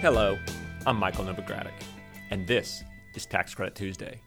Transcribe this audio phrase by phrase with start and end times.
[0.00, 0.38] Hello,
[0.86, 1.72] I'm Michael Novogradac,
[2.30, 4.20] and this is Tax Credit Tuesday.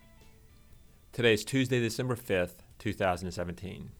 [1.13, 3.91] Today is Tuesday, December 5th, 2017.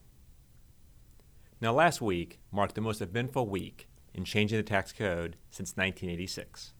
[1.61, 6.73] Now, last week marked the most eventful week in changing the tax code since 1986,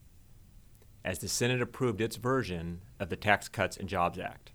[1.06, 4.54] as the Senate approved its version of the Tax Cuts and Jobs Act.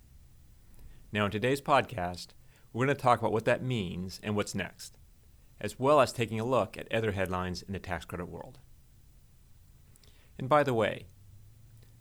[1.13, 2.31] Now, in today's podcast,
[2.73, 4.99] we're going to talk about what that means and what's next,
[5.61, 8.59] as well as taking a look at other headlines in the tax credit world.
[10.39, 11.07] And by the way,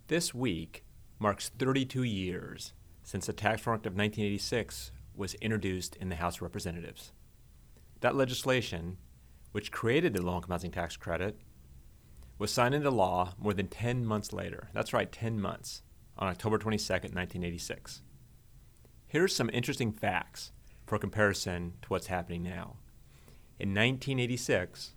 [0.08, 0.84] this week
[1.20, 6.38] marks 32 years since the Tax Reform Act of 1986 was introduced in the House
[6.38, 7.12] of Representatives.
[8.02, 8.98] That legislation,
[9.52, 11.38] which created the low income housing tax credit,
[12.38, 14.70] was signed into law more than 10 months later.
[14.74, 15.84] That's right, 10 months,
[16.18, 18.02] on October 22, 1986.
[19.08, 20.52] Here's some interesting facts
[20.86, 22.78] for comparison to what's happening now.
[23.60, 24.96] In 1986,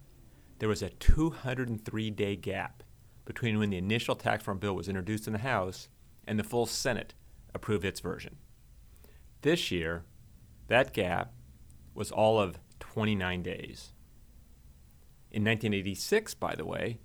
[0.59, 2.83] there was a 203 day gap
[3.27, 5.89] between when the initial tax reform bill was introduced in the House
[6.27, 7.13] and the full Senate
[7.55, 8.37] approved its version.
[9.43, 10.05] This year,
[10.69, 11.35] that gap
[11.95, 13.93] was all of 29 days.
[15.31, 16.99] In 1986, by the way,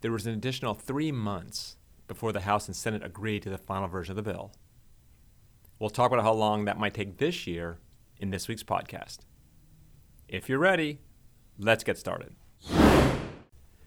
[0.00, 1.76] there was an additional three months
[2.08, 4.52] before the House and Senate agreed to the final version of the bill.
[5.78, 7.78] We'll talk about how long that might take this year
[8.18, 9.20] in this week's podcast.
[10.28, 11.00] If you're ready,
[11.58, 12.34] let's get started.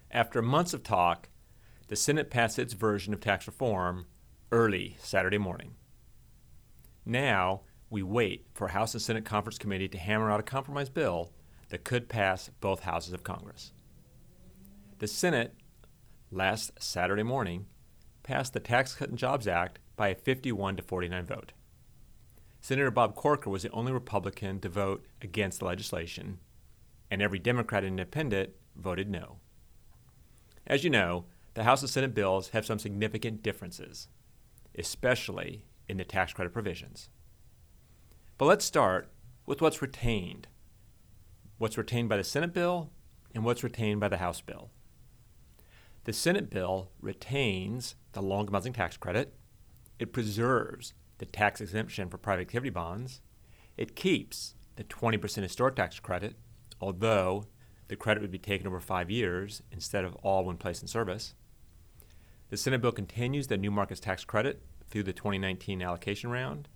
[0.10, 1.30] After months of talk,
[1.94, 4.08] the Senate passed its version of tax reform
[4.52, 5.76] early Saturday morning.
[7.06, 7.62] Now,
[7.92, 11.34] we wait for House and Senate Conference Committee to hammer out a compromise bill
[11.70, 13.74] that could pass both houses of Congress.
[14.98, 15.54] The Senate,
[16.32, 17.68] last Saturday morning,
[18.24, 21.52] passed the Tax Cut and Jobs Act by a 51 to 49 vote.
[22.60, 26.40] Senator Bob Corker was the only Republican to vote against the legislation,
[27.12, 29.38] and every Democrat and independent voted no.
[30.66, 34.08] As you know, the House and Senate bills have some significant differences,
[34.78, 37.10] especially in the tax credit provisions.
[38.38, 39.10] But let's start
[39.46, 40.48] with what's retained
[41.58, 42.92] what's retained by the Senate bill
[43.34, 44.70] and what's retained by the House bill.
[46.04, 49.34] The Senate bill retains the income housing tax credit,
[49.98, 53.22] it preserves the tax exemption for private activity bonds,
[53.78, 56.36] it keeps the 20% historic tax credit,
[56.82, 57.46] although
[57.88, 61.34] the credit would be taken over five years instead of all when placed in service.
[62.54, 66.70] The Senate bill continues the new markets tax credit through the 2019 allocation round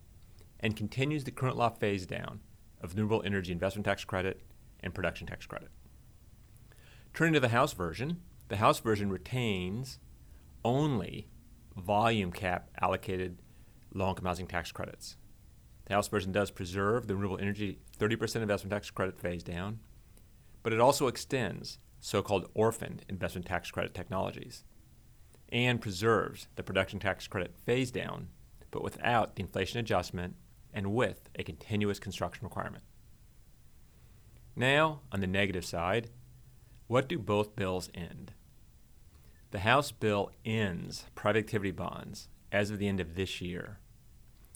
[0.59, 2.39] and continues the current law phase down
[2.81, 4.41] of renewable energy investment tax credit
[4.79, 5.69] and production tax credit.
[7.13, 9.99] Turning to the House version, the House version retains
[10.65, 11.27] only
[11.75, 13.37] volume cap allocated
[13.93, 15.15] low income housing tax credits.
[15.85, 19.77] The House version does preserve the renewable energy 30% investment tax credit phase down,
[20.63, 24.63] but it also extends so called orphaned investment tax credit technologies
[25.49, 28.29] and preserves the production tax credit phase down,
[28.71, 30.35] but without the inflation adjustment
[30.73, 32.83] and with a continuous construction requirement.
[34.55, 36.09] Now, on the negative side,
[36.87, 38.33] what do both bills end?
[39.51, 43.79] The House bill ends private activity bonds as of the end of this year.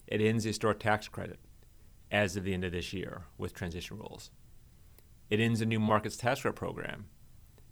[0.06, 1.38] It ends the historic tax credit
[2.10, 4.30] as of the end of this year with transition rules.
[5.30, 7.06] It ends the new markets tax credit program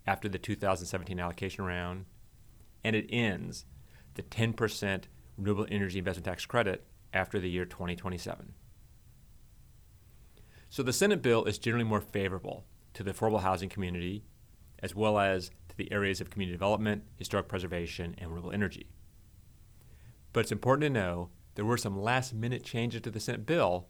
[0.06, 2.06] after the 2017 allocation round
[2.84, 3.64] and it ends
[4.14, 5.04] the 10%
[5.36, 8.52] renewable energy investment tax credit after the year 2027.
[10.68, 12.64] So the Senate bill is generally more favorable
[12.94, 14.24] to the affordable housing community
[14.82, 18.88] as well as to the areas of community development, historic preservation, and renewable energy.
[20.32, 23.88] But it's important to know there were some last minute changes to the Senate bill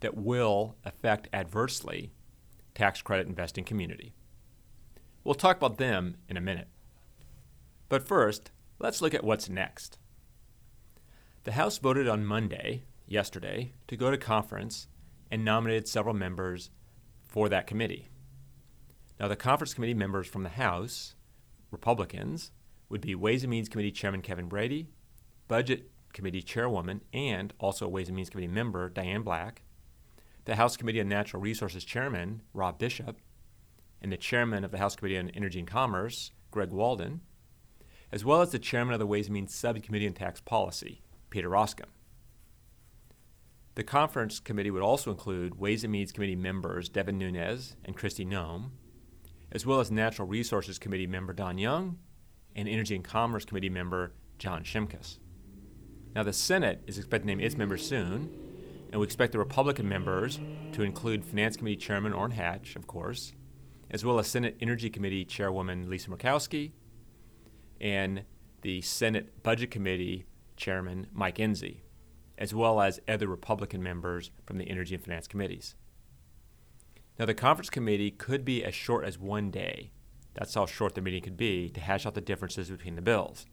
[0.00, 2.12] that will affect adversely
[2.74, 4.14] tax credit investing community.
[5.24, 6.68] We'll talk about them in a minute.
[7.90, 9.98] But first, let's look at what's next.
[11.42, 14.86] The House voted on Monday, yesterday, to go to conference
[15.28, 16.70] and nominated several members
[17.20, 18.08] for that committee.
[19.18, 21.16] Now, the conference committee members from the House,
[21.72, 22.52] Republicans,
[22.88, 24.86] would be Ways and Means Committee Chairman Kevin Brady,
[25.48, 29.62] Budget Committee Chairwoman, and also Ways and Means Committee member Diane Black,
[30.44, 33.16] the House Committee on Natural Resources Chairman Rob Bishop,
[34.00, 37.22] and the Chairman of the House Committee on Energy and Commerce, Greg Walden,
[38.12, 41.48] as well as the chairman of the Ways and Means Subcommittee on Tax Policy, Peter
[41.48, 41.86] Roskam.
[43.76, 48.26] The conference committee would also include Ways and Means Committee members Devin Nunes and Kristi
[48.26, 48.70] Noem,
[49.52, 51.98] as well as Natural Resources Committee member Don Young
[52.56, 55.18] and Energy and Commerce Committee member John Shimkus.
[56.14, 58.28] Now, the Senate is expected to name its members soon,
[58.90, 60.40] and we expect the Republican members
[60.72, 63.32] to include Finance Committee Chairman Orrin Hatch, of course,
[63.90, 66.72] as well as Senate Energy Committee Chairwoman Lisa Murkowski
[67.80, 68.24] and
[68.62, 71.80] the Senate Budget Committee Chairman Mike Enzi,
[72.36, 75.74] as well as other Republican members from the Energy and Finance Committees.
[77.18, 79.90] Now, the conference committee could be as short as one day.
[80.34, 83.46] That's how short the meeting could be to hash out the differences between the bills.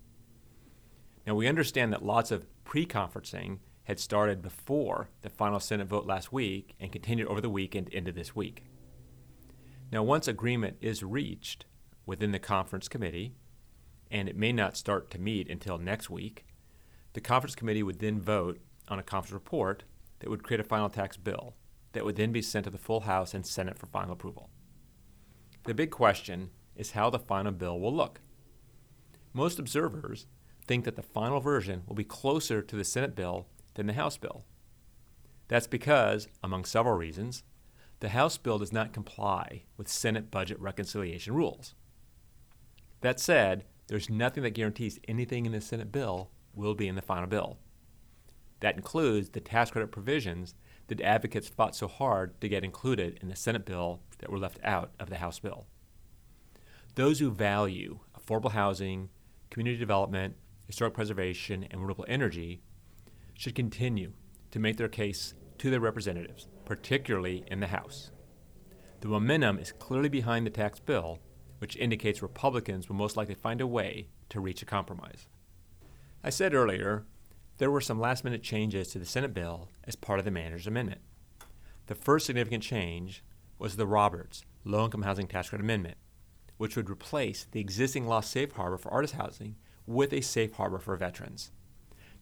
[1.26, 6.06] Now, we understand that lots of pre conferencing had started before the final Senate vote
[6.06, 8.64] last week and continued over the weekend into this week.
[9.92, 11.66] Now, once agreement is reached
[12.06, 13.34] within the conference committee,
[14.12, 16.46] and it may not start to meet until next week,
[17.14, 19.84] the conference committee would then vote on a conference report
[20.20, 21.56] that would create a final tax bill
[21.94, 24.50] that would then be sent to the full House and Senate for final approval.
[25.66, 28.22] The big question is how the final bill will look.
[29.34, 30.28] Most observers
[30.66, 34.18] think that the final version will be closer to the Senate bill than the House
[34.18, 34.44] bill.
[35.48, 37.44] That's because, among several reasons,
[38.00, 41.74] the House bill does not comply with Senate budget reconciliation rules.
[43.02, 47.02] That said, there's nothing that guarantees anything in the Senate bill will be in the
[47.02, 47.58] final bill.
[48.60, 50.56] That includes the tax credit provisions
[50.88, 54.60] that advocates fought so hard to get included in the Senate bill that were left
[54.64, 55.68] out of the House bill.
[56.96, 59.10] Those who value affordable housing,
[59.52, 60.36] community development,
[60.66, 62.62] historic preservation, and renewable energy
[63.36, 64.14] should continue
[64.52, 68.12] to make their case to their representatives, particularly in the House.
[69.02, 71.20] The momentum is clearly behind the tax bill,
[71.60, 75.28] which indicates Republicans will most likely find a way to reach a compromise.
[76.24, 77.06] I said earlier
[77.58, 80.68] there were some last minute changes to the Senate bill as part of the manager's
[80.68, 81.02] amendment.
[81.88, 83.24] The first significant change
[83.58, 85.98] was the Roberts Low Income Housing Tax Credit Amendment,
[86.58, 89.56] which would replace the existing law safe harbor for artist housing
[89.86, 91.52] with a safe harbor for veterans.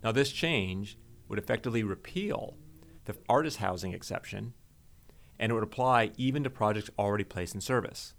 [0.04, 0.98] Now, this change
[1.28, 2.58] would effectively repeal
[3.06, 4.54] the artist housing exception
[5.40, 8.14] and it would apply even to projects already placed in service,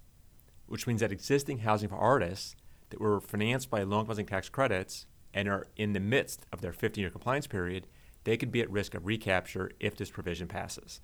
[0.67, 2.55] which means that existing housing for artists
[2.89, 6.73] that were financed by income housing tax credits and are in the midst of their
[6.73, 7.87] 15 year compliance period,
[8.23, 11.01] they could be at risk of recapture if this provision passes.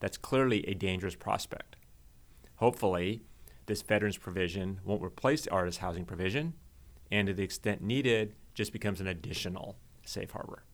[0.00, 1.76] That's clearly a dangerous prospect.
[2.56, 3.22] Hopefully,
[3.66, 6.54] this veterans provision won't replace the artist housing provision,
[7.10, 10.64] and to the extent needed, just becomes an additional safe harbor.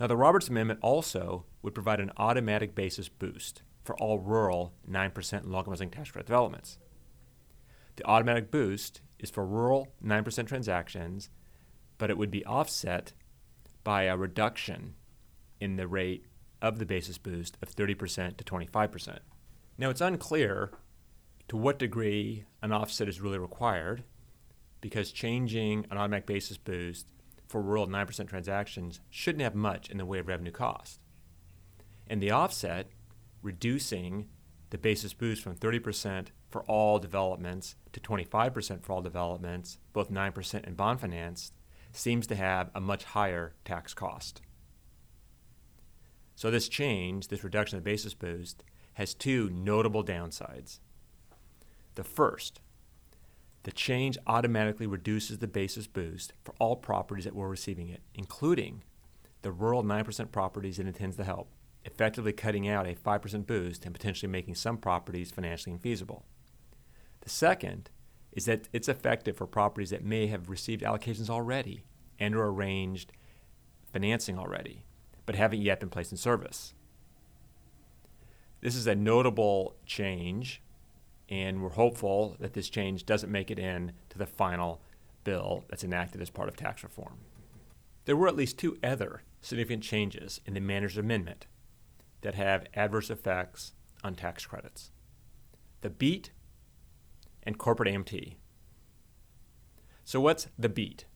[0.00, 5.46] Now, the Roberts Amendment also would provide an automatic basis boost for all rural 9%
[5.46, 6.78] low income housing tax credit developments.
[7.96, 11.30] The automatic boost is for rural 9% transactions
[12.02, 13.12] but it would be offset
[13.84, 14.94] by a reduction
[15.60, 16.26] in the rate
[16.60, 19.18] of the basis boost of 30% to 25%.
[19.78, 20.72] Now, it's unclear
[21.46, 24.02] to what degree an offset is really required
[24.80, 27.06] because changing an automatic basis boost
[27.46, 30.98] for rural 9% transactions shouldn't have much in the way of revenue cost.
[32.08, 32.88] And the offset,
[33.42, 34.28] reducing
[34.70, 40.66] the basis boost from 30% for all developments to 25% for all developments, both 9%
[40.66, 41.52] and bond financed,
[41.92, 44.40] seems to have a much higher tax cost.
[46.34, 50.80] So, this change, this reduction of the basis boost, has two notable downsides.
[51.94, 52.60] The first,
[53.64, 58.82] the change automatically reduces the basis boost for all properties that were receiving it, including
[59.42, 61.50] the rural 9% properties it intends to help,
[61.84, 66.22] effectively cutting out a 5% boost and potentially making some properties financially infeasible.
[67.20, 67.90] The second
[68.32, 71.84] is that it's effective for properties that may have received allocations already
[72.18, 73.12] and or arranged
[73.92, 74.84] financing already,
[75.26, 76.72] but haven't yet been placed in service.
[78.60, 80.62] This is a notable change,
[81.28, 84.80] and we're hopeful that this change doesn't make it in to the final
[85.24, 87.18] bill that's enacted as part of tax reform.
[88.04, 91.46] There were at least two other significant changes in the manager's amendment
[92.22, 94.90] that have adverse effects on tax credits.
[95.82, 96.32] The BEAT
[97.42, 98.36] and corporate AMT.
[100.04, 101.06] So, what's the BEAT?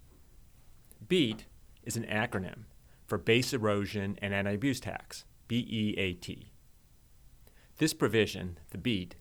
[1.07, 1.47] BEAT
[1.83, 2.65] is an acronym
[3.07, 6.53] for Base Erosion and Anti Abuse Tax, BEAT.
[7.79, 9.17] This provision, the BEAT,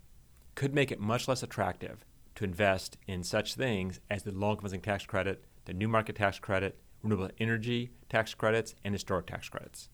[0.56, 5.06] could make it much less attractive to invest in such things as the income tax
[5.06, 9.90] credit, the new market tax credit, renewable energy tax credits, and historic tax credits.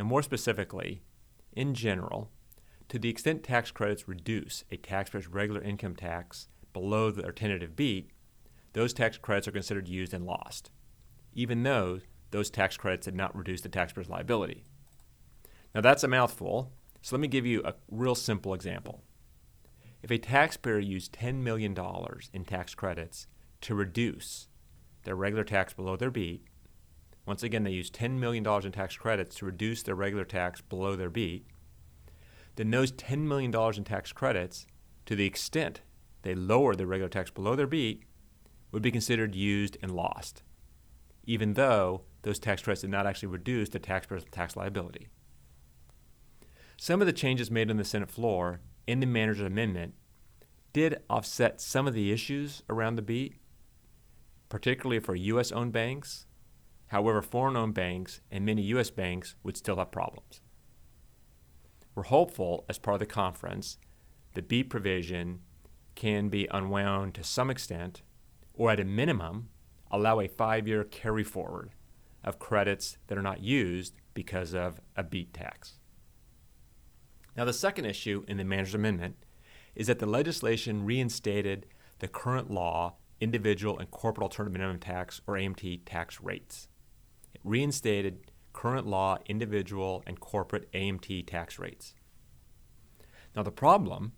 [0.00, 1.02] Now, more specifically,
[1.52, 2.30] in general,
[2.88, 8.08] to the extent tax credits reduce a taxpayer's regular income tax below their tentative beat,
[8.72, 10.70] those tax credits are considered used and lost,
[11.34, 14.64] even though those tax credits did not reduce the taxpayer's liability.
[15.74, 19.02] Now that's a mouthful, so let me give you a real simple example.
[20.02, 21.76] If a taxpayer used $10 million
[22.32, 23.26] in tax credits
[23.60, 24.48] to reduce
[25.04, 26.46] their regular tax below their beat,
[27.30, 30.96] once again, they used $10 million in tax credits to reduce their regular tax below
[30.96, 31.46] their beat,
[32.56, 34.66] then those $10 million in tax credits,
[35.06, 35.80] to the extent
[36.22, 38.02] they lower their regular tax below their beat,
[38.72, 40.42] would be considered used and lost,
[41.24, 45.06] even though those tax credits did not actually reduce the taxpayer's tax liability.
[46.76, 48.58] Some of the changes made on the Senate floor
[48.88, 49.94] in the manager's amendment
[50.72, 53.36] did offset some of the issues around the beat,
[54.48, 55.52] particularly for U.S.
[55.52, 56.26] owned banks.
[56.90, 58.90] However, foreign owned banks and many U.S.
[58.90, 60.40] banks would still have problems.
[61.94, 63.78] We're hopeful, as part of the conference,
[64.34, 65.40] the beat provision
[65.94, 68.02] can be unwound to some extent,
[68.54, 69.50] or at a minimum,
[69.88, 71.70] allow a five year carry forward
[72.24, 75.78] of credits that are not used because of a beat tax.
[77.36, 79.14] Now, the second issue in the manager's amendment
[79.76, 81.66] is that the legislation reinstated
[82.00, 86.66] the current law individual and corporate alternative minimum tax or AMT tax rates.
[87.44, 91.94] Reinstated current law individual and corporate AMT tax rates.
[93.34, 94.12] Now, the problem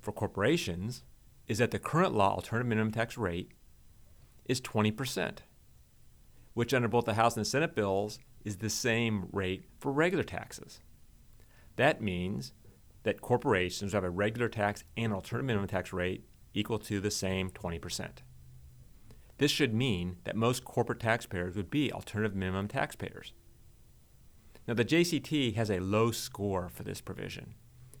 [0.00, 1.02] for corporations
[1.46, 3.50] is that the current law alternative minimum tax rate
[4.44, 5.38] is 20%,
[6.54, 10.24] which under both the House and the Senate bills is the same rate for regular
[10.24, 10.80] taxes.
[11.76, 12.52] That means
[13.02, 17.50] that corporations have a regular tax and alternative minimum tax rate equal to the same
[17.50, 18.08] 20%.
[19.38, 23.32] This should mean that most corporate taxpayers would be alternative minimum taxpayers.
[24.66, 27.54] Now, the JCT has a low score for this provision,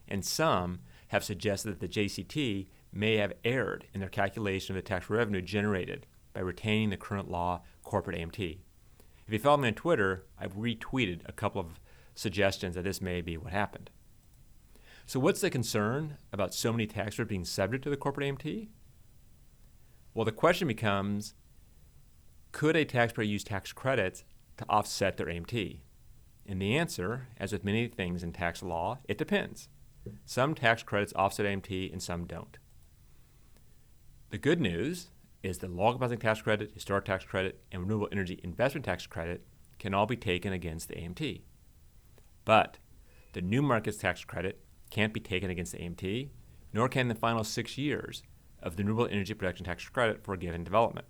[0.06, 4.86] and some have suggested that the JCT may have erred in their calculation of the
[4.86, 8.58] tax revenue generated by retaining the current law corporate AMT.
[9.26, 11.80] If you follow me on Twitter, I've retweeted a couple of
[12.14, 13.90] suggestions that this may be what happened.
[15.06, 18.68] So, what's the concern about so many taxpayers being subject to the corporate AMT?
[20.18, 21.34] Well, the question becomes
[22.50, 24.24] could a taxpayer use tax credits
[24.56, 25.78] to offset their AMT?
[26.44, 29.68] And the answer, as with many things in tax law, it depends.
[30.26, 32.58] Some tax credits offset AMT and some don't.
[34.30, 35.10] The good news
[35.44, 39.46] is the compounding tax credit, historic tax credit, and renewable energy investment tax credit
[39.78, 41.42] can all be taken against the AMT.
[42.44, 42.78] But
[43.34, 46.30] the new markets tax credit can't be taken against the AMT,
[46.72, 48.24] nor can the final six years
[48.62, 51.06] of the renewable energy production tax credit for a given development.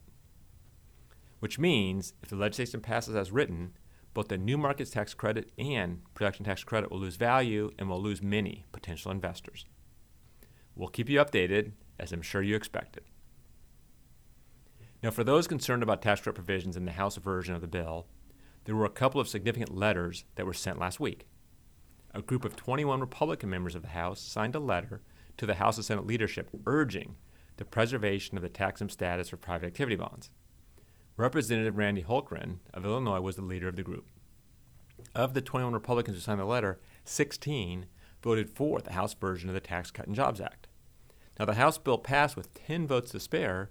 [1.40, 3.72] Which means if the legislation passes as written,
[4.14, 8.02] both the new markets tax credit and production tax credit will lose value and will
[8.02, 9.64] lose many potential investors.
[10.74, 13.04] We'll keep you updated, as I'm sure you expected.
[15.02, 18.06] Now, for those concerned about tax credit provisions in the House version of the bill,
[18.64, 21.26] there were a couple of significant letters that were sent last week.
[22.12, 25.02] A group of 21 Republican members of the House signed a letter
[25.36, 27.16] to the House and Senate leadership urging
[27.58, 30.30] the preservation of the tax exempt status for private activity bonds.
[31.16, 34.06] Representative Randy Hultgren of Illinois was the leader of the group.
[35.14, 37.86] Of the 21 Republicans who signed the letter, 16
[38.22, 40.68] voted for the House version of the Tax Cut and Jobs Act.
[41.38, 43.70] Now, the House bill passed with 10 votes to spare,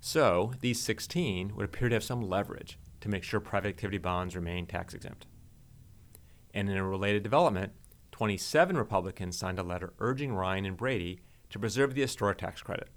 [0.00, 4.36] so these 16 would appear to have some leverage to make sure private activity bonds
[4.36, 5.26] remain tax exempt.
[6.54, 7.72] And in a related development,
[8.12, 12.88] 27 Republicans signed a letter urging Ryan and Brady to preserve the historic tax credit,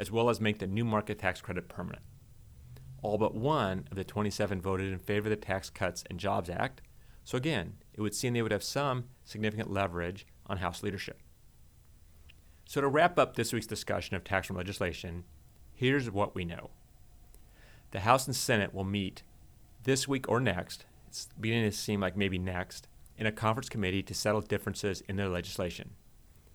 [0.00, 2.02] as well as make the new market tax credit permanent.
[3.02, 6.48] All but one of the 27 voted in favor of the Tax Cuts and Jobs
[6.48, 6.80] Act,
[7.22, 11.20] so again, it would seem they would have some significant leverage on House leadership.
[12.64, 15.24] So, to wrap up this week's discussion of tax reform legislation,
[15.74, 16.70] here's what we know
[17.90, 19.22] the House and Senate will meet
[19.82, 22.88] this week or next, it's beginning to seem like maybe next,
[23.18, 25.90] in a conference committee to settle differences in their legislation.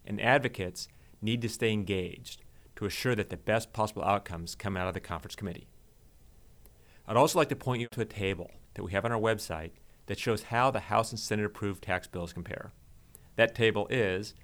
[0.03, 0.87] And advocates
[1.21, 2.41] need to stay engaged
[2.75, 5.67] to assure that the best possible outcomes come out of the conference committee.
[7.07, 9.71] I'd also like to point you to a table that we have on our website
[10.07, 12.73] that shows how the House and Senate approved tax bills compare.
[13.35, 14.35] That table is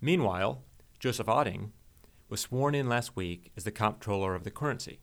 [0.00, 0.62] Meanwhile,
[0.98, 1.70] Joseph Otting
[2.28, 5.00] was sworn in last week as the Comptroller of the currency.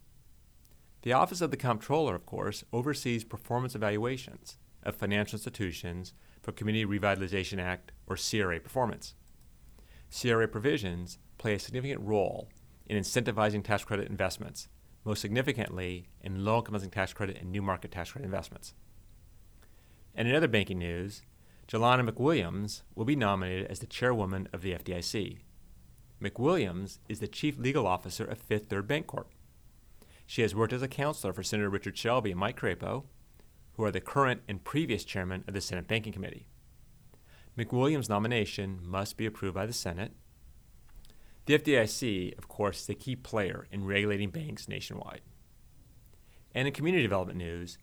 [1.03, 6.85] The Office of the Comptroller, of course, oversees performance evaluations of financial institutions for Community
[6.85, 9.15] Revitalization Act or CRA performance.
[10.09, 12.49] CRA provisions play a significant role
[12.85, 14.67] in incentivizing tax credit investments,
[15.05, 18.73] most significantly in low income tax credit and new market tax credit investments.
[20.15, 21.21] And in other banking news,
[21.67, 25.39] Jelena McWilliams will be nominated as the chairwoman of the FDIC.
[26.23, 29.25] McWilliams is the chief legal officer of Fifth Third Bancorp.
[30.25, 33.03] She has worked as a counselor for Senator Richard Shelby and Mike Crapo,
[33.73, 36.47] who are the current and previous chairman of the Senate Banking Committee.
[37.57, 40.13] McWilliams' nomination must be approved by the Senate.
[41.45, 45.21] The FDIC, of course, is a key player in regulating banks nationwide.
[46.55, 47.77] And in community development news,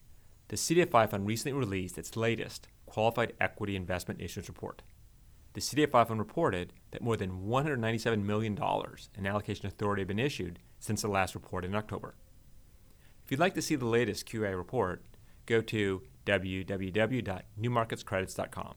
[0.49, 4.83] the CDFI Fund recently released its latest Qualified Equity Investment Issuance Report.
[5.53, 8.57] The CDFI Fund reported that more than $197 million
[9.19, 12.15] in allocation authority have been issued since the last report in October.
[13.25, 15.03] If you'd like to see the latest QEI report,
[15.47, 18.75] go to www.newmarketscredits.com.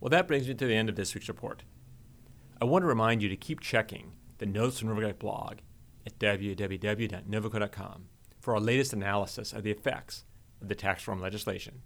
[0.00, 1.62] Well, that brings me to the end of this week's report.
[2.60, 5.58] I want to remind you to keep checking the Notes from Novogradac blog
[6.04, 8.08] at www.novoco.com
[8.40, 10.24] for our latest analysis of the effects
[10.60, 11.82] of the tax reform legislation.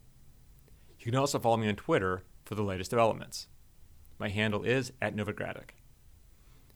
[0.98, 3.48] You can also follow me on Twitter for the latest developments.
[4.18, 5.72] My handle is at Novogradac.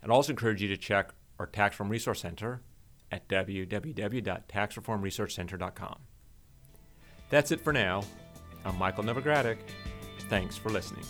[0.03, 2.61] I'd also encourage you to check our Tax Reform Resource Center
[3.11, 5.97] at www.taxreformresourcecenter.com.
[7.31, 8.03] That's it for now.
[8.65, 9.57] I'm Michael Novogradac.
[10.29, 11.05] Thanks for listening.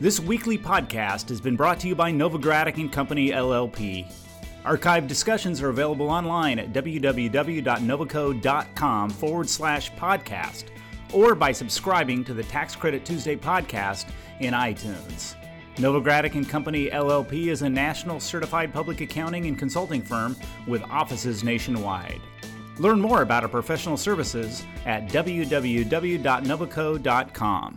[0.00, 4.12] This weekly podcast has been brought to you by Novogradac and Company LLP.
[4.64, 10.64] Archived discussions are available online at www.novoco.com forward slash podcast
[11.14, 14.06] or by subscribing to the Tax Credit Tuesday podcast
[14.40, 15.36] in iTunes.
[15.76, 21.42] Novogradac and Company LLP is a national certified public accounting and consulting firm with offices
[21.42, 22.20] nationwide.
[22.78, 27.76] Learn more about our professional services at www.novoco.com.